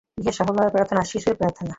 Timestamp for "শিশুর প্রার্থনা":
1.03-1.69